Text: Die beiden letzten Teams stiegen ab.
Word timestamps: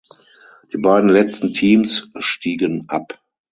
Die 0.73 0.79
beiden 0.79 1.11
letzten 1.11 1.53
Teams 1.53 2.09
stiegen 2.17 2.85
ab. 2.89 3.21